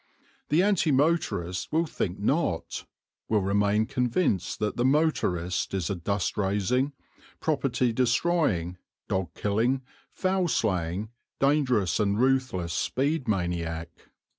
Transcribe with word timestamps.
The 0.49 0.63
anti 0.63 0.89
motorist 0.91 1.71
will 1.71 1.85
think 1.85 2.17
not, 2.17 2.87
will 3.29 3.43
remain 3.43 3.85
convinced 3.85 4.57
that 4.57 4.75
the 4.75 4.83
motorist 4.83 5.75
is 5.75 5.91
a 5.91 5.95
dust 5.95 6.37
raising, 6.37 6.93
property 7.39 7.93
destroying, 7.93 8.79
dog 9.07 9.31
killing, 9.35 9.83
fowl 10.11 10.47
slaying, 10.47 11.09
dangerous 11.39 11.99
and 11.99 12.19
ruthless 12.19 12.73
speed 12.73 13.27
maniac. 13.27 13.91